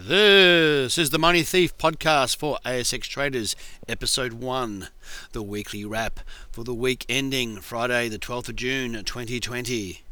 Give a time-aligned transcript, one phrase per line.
[0.00, 3.56] This is the Money Thief podcast for ASX Traders,
[3.88, 4.86] episode 1,
[5.32, 6.20] the weekly wrap
[6.52, 10.04] for the week ending Friday, the 12th of June 2020.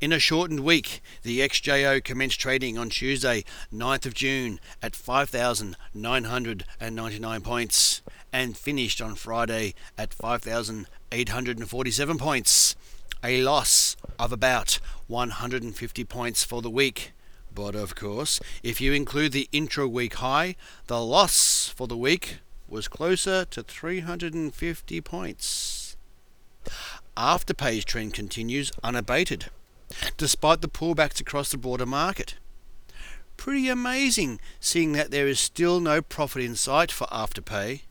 [0.00, 3.42] In a shortened week, the XJO commenced trading on Tuesday,
[3.74, 12.76] 9th of June at 5,999 points and finished on Friday at 5,847 points,
[13.24, 14.78] a loss of about
[15.08, 17.10] 150 points for the week.
[17.54, 20.56] But of course, if you include the intra week high,
[20.86, 25.96] the loss for the week was closer to 350 points.
[27.16, 29.46] Afterpay's trend continues unabated,
[30.16, 32.36] despite the pullbacks across the broader market.
[33.36, 37.82] Pretty amazing seeing that there is still no profit in sight for Afterpay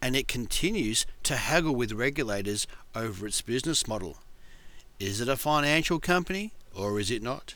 [0.00, 4.18] and it continues to haggle with regulators over its business model.
[4.98, 7.54] Is it a financial company or is it not?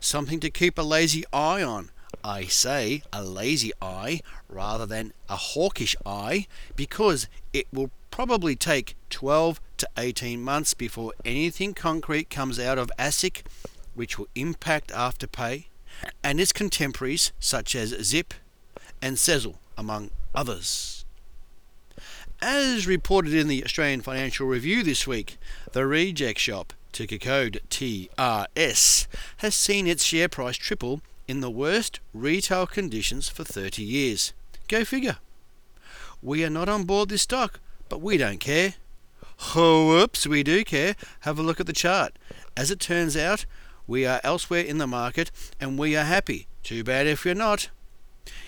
[0.00, 1.90] Something to keep a lazy eye on.
[2.22, 8.96] I say a lazy eye rather than a hawkish eye because it will probably take
[9.10, 13.42] 12 to 18 months before anything concrete comes out of ASIC
[13.94, 15.66] which will impact Afterpay
[16.22, 18.34] and its contemporaries such as Zip
[19.00, 21.04] and Sezzle, among others.
[22.40, 25.38] As reported in the Australian Financial Review this week,
[25.72, 29.06] the Reject Shop ticker code TRS,
[29.38, 34.32] has seen its share price triple in the worst retail conditions for 30 years.
[34.68, 35.18] Go figure.
[36.22, 38.74] We are not on board this stock, but we don't care.
[39.54, 40.94] Whoops, we do care.
[41.20, 42.16] Have a look at the chart.
[42.56, 43.44] As it turns out,
[43.86, 46.46] we are elsewhere in the market and we are happy.
[46.62, 47.68] Too bad if you're not.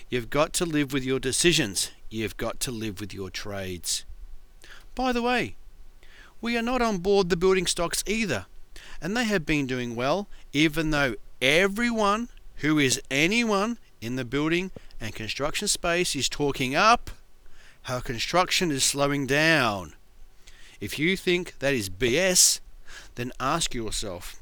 [0.09, 1.91] You've got to live with your decisions.
[2.09, 4.05] You've got to live with your trades.
[4.95, 5.57] By the way,
[6.41, 8.47] we are not on board the building stocks either,
[9.01, 14.71] and they have been doing well, even though everyone who is anyone in the building
[15.01, 17.11] and construction space is talking up
[17.83, 19.95] how construction is slowing down.
[20.81, 22.59] If you think that is BS,
[23.15, 24.41] then ask yourself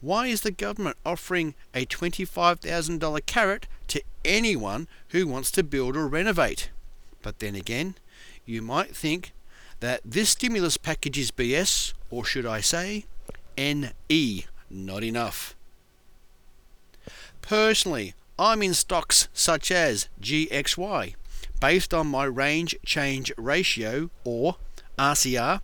[0.00, 6.06] why is the government offering a $25,000 carrot to anyone who wants to build or
[6.08, 6.70] renovate?
[7.22, 7.96] But then again,
[8.46, 9.32] you might think
[9.80, 13.06] that this stimulus package is BS, or should I say,
[13.56, 15.56] NE, not enough.
[17.42, 21.14] Personally, I'm in stocks such as GXY,
[21.60, 24.56] based on my range change ratio, or
[24.98, 25.60] RCR,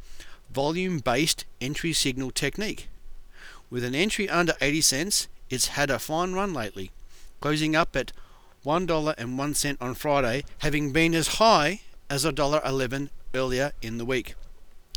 [0.53, 2.89] volume based entry signal technique.
[3.71, 6.91] With an entry under 80 cents, it's had a fine run lately,
[7.41, 8.13] closing up at
[8.65, 14.35] $1.01 on Friday, having been as high as $1.11 earlier in the week.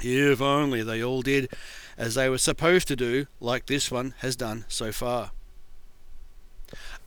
[0.01, 1.49] If only they all did
[1.97, 5.31] as they were supposed to do, like this one has done so far.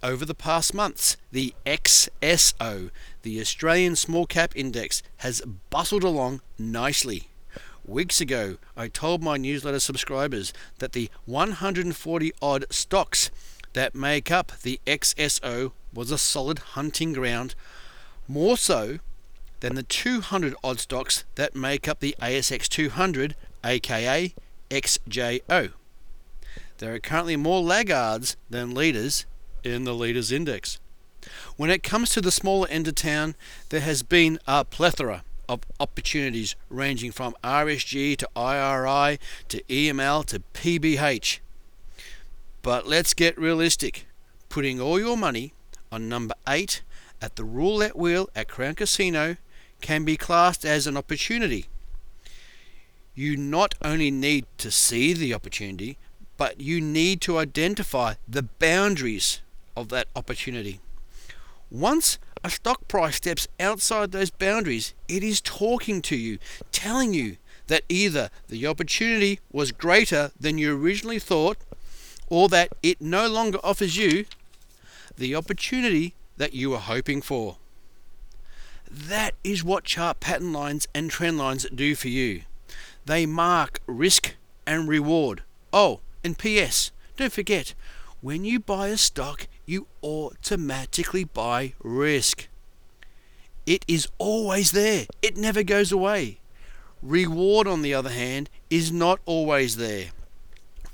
[0.03, 2.91] Over the past months, the XSO,
[3.23, 7.29] the Australian Small Cap Index, has bustled along nicely.
[7.87, 13.31] Weeks ago, I told my newsletter subscribers that the 140 odd stocks
[13.73, 17.55] that make up the XSO was a solid hunting ground,
[18.29, 18.99] more so
[19.63, 24.35] than the 200 odd stocks that make up the ASX 200, aka
[24.71, 25.73] XJO.
[26.79, 29.25] There are currently more laggards than leaders
[29.63, 30.81] in the leaders index.
[31.57, 33.37] When it comes to the smaller end of town,
[33.69, 40.43] there has been a plethora of opportunities ranging from RSG to IRI to EML to
[40.55, 41.39] PBH.
[42.63, 44.07] But let's get realistic.
[44.49, 45.53] Putting all your money
[45.93, 46.83] on number 8
[47.21, 49.37] at the roulette wheel at Crown Casino
[49.83, 51.67] can be classed as an opportunity.
[53.15, 55.99] You not only need to see the opportunity,
[56.39, 59.41] but you need to identify the boundaries
[59.77, 60.81] of that opportunity.
[61.71, 66.39] Once a stock price steps outside those boundaries, it is talking to you,
[66.71, 71.59] telling you that either the opportunity was greater than you originally thought,
[72.29, 74.25] or that it no longer offers you
[75.17, 77.57] the opportunity that you were hoping for.
[78.93, 82.43] That is what chart pattern lines and trend lines do for you.
[83.07, 84.35] They mark risk
[84.67, 85.43] and reward.
[85.73, 86.91] Oh, and P.S.
[87.17, 87.73] Don't forget,
[88.21, 92.49] when you buy a stock, you automatically buy risk.
[93.65, 96.41] It is always there, it never goes away.
[97.03, 100.11] Reward, on the other hand, is not always there.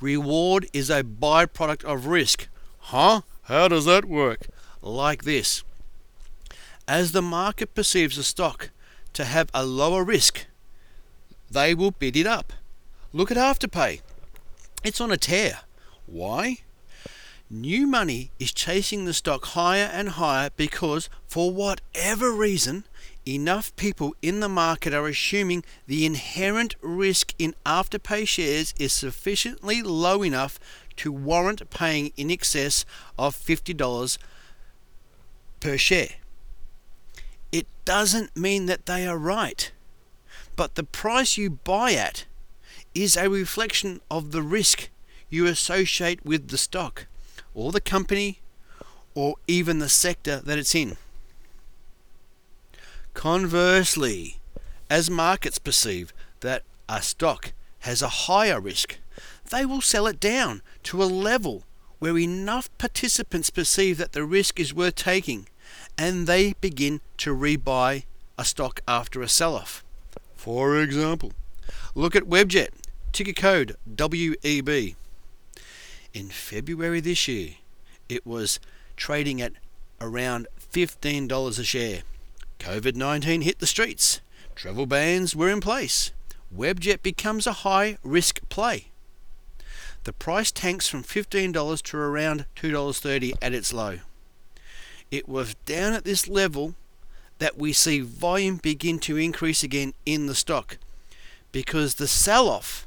[0.01, 2.47] Reward is a byproduct of risk.
[2.79, 3.23] Huh?
[3.43, 4.47] How does that work?
[4.81, 5.65] Like this.
[6.89, 8.71] As the market perceives a stock
[9.13, 10.47] to have a lower risk,
[11.51, 12.55] they will bid it up.
[13.13, 14.01] Look at Afterpay.
[14.83, 15.61] It's on a tear.
[16.07, 16.61] Why?
[17.51, 22.85] New money is chasing the stock higher and higher because, for whatever reason,
[23.27, 29.83] enough people in the market are assuming the inherent risk in Afterpay shares is sufficiently
[29.83, 30.59] low enough
[30.97, 32.87] to warrant paying in excess
[33.19, 34.17] of $50
[35.61, 36.09] per share.
[37.51, 39.71] It doesn't mean that they are right,
[40.57, 42.27] but the price you buy at
[42.95, 44.91] is a reflection of the risk
[45.31, 47.07] you associate with the stock
[47.55, 48.41] or the company
[49.15, 50.97] or even the sector that it's in.
[53.15, 54.39] Conversely,
[54.89, 58.99] as markets perceive that a stock has a higher risk,
[59.51, 61.65] they will sell it down to a level
[61.99, 65.49] where enough participants perceive that the risk is worth taking
[65.99, 68.05] and they begin to rebuy
[68.39, 69.85] a stock after a sell off.
[70.37, 71.33] For example,
[71.95, 72.69] look at Webjet,
[73.13, 74.95] ticker code WEB.
[76.15, 77.55] In February this year,
[78.09, 78.61] it was
[78.97, 79.53] trading at
[80.01, 82.03] around $15 a share.
[82.61, 84.21] COVID 19 hit the streets.
[84.55, 86.13] Travel bans were in place.
[86.55, 88.87] Webjet becomes a high risk play.
[90.05, 93.99] The price tanks from $15 to around $2.30 at its low.
[95.11, 96.75] It was down at this level
[97.39, 100.79] that we see volume begin to increase again in the stock
[101.53, 102.87] because the sell off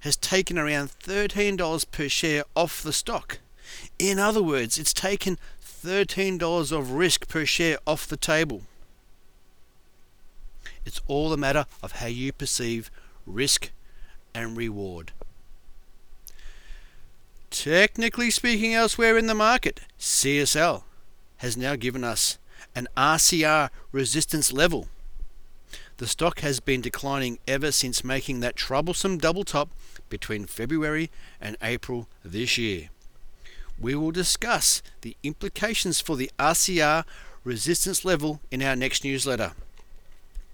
[0.00, 3.38] has taken around $13 per share off the stock.
[3.98, 8.62] In other words, it's taken $13 of risk per share off the table.
[10.84, 12.90] It's all a matter of how you perceive
[13.26, 13.70] risk
[14.34, 15.12] and reward.
[17.50, 20.82] Technically speaking, elsewhere in the market, CSL
[21.38, 22.38] has now given us
[22.74, 24.88] an RCR resistance level.
[25.98, 29.70] The stock has been declining ever since making that troublesome double top
[30.08, 31.10] between February
[31.40, 32.88] and April this year.
[33.78, 37.04] We will discuss the implications for the RCR
[37.44, 39.52] resistance level in our next newsletter.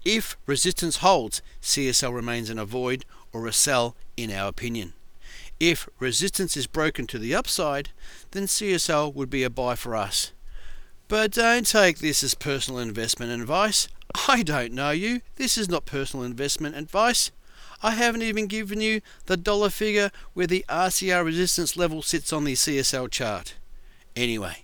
[0.03, 4.93] If resistance holds, CSL remains in a void or a sell in our opinion.
[5.59, 7.89] If resistance is broken to the upside,
[8.31, 10.31] then CSL would be a buy for us.
[11.11, 13.89] But don't take this as personal investment advice.
[14.29, 15.19] I don't know you.
[15.35, 17.31] This is not personal investment advice.
[17.83, 22.45] I haven't even given you the dollar figure where the RCR resistance level sits on
[22.45, 23.55] the CSL chart.
[24.15, 24.63] Anyway,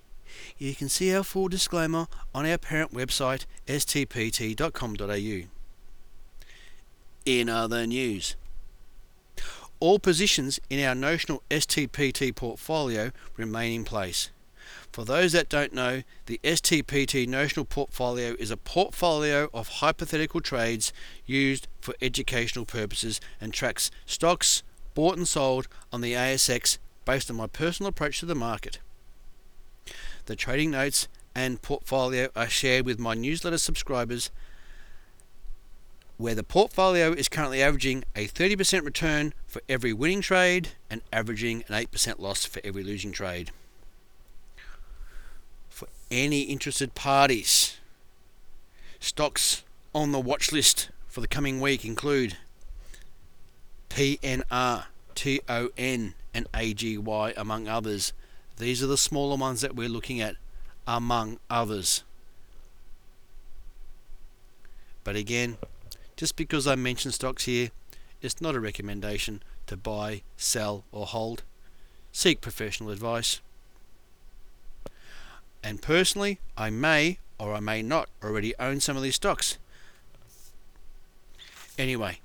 [0.58, 5.50] you can see our full disclaimer on our parent website stpt.com.au.
[7.26, 8.38] In other news,
[9.82, 14.30] all positions in our notional STPT portfolio remain in place.
[14.92, 20.92] For those that don't know, the STPT notional portfolio is a portfolio of hypothetical trades
[21.26, 27.38] used for educational purposes and tracks stocks bought and sold on the ASX based on
[27.38, 28.80] my personal approach to the market.
[30.26, 34.32] The trading notes and portfolio are shared with my newsletter subscribers,
[36.18, 41.64] where the portfolio is currently averaging a 30% return for every winning trade and averaging
[41.68, 43.52] an 8% loss for every losing trade.
[46.10, 47.78] Any interested parties,
[49.00, 49.64] stocks
[49.94, 52.38] on the watch list for the coming week include
[53.90, 58.14] PNR, TON, and AGY, among others.
[58.58, 60.36] These are the smaller ones that we're looking at,
[60.88, 62.04] among others.
[65.04, 65.58] But again,
[66.16, 67.72] just because I mention stocks here,
[68.22, 71.44] it's not a recommendation to buy, sell, or hold.
[72.12, 73.42] Seek professional advice.
[75.68, 79.58] And personally, I may or I may not already own some of these stocks.
[81.78, 82.22] Anyway,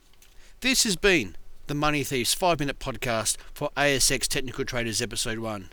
[0.60, 1.34] this has been
[1.66, 5.70] the Money Thieves 5 Minute Podcast for ASX Technical Traders Episode 1.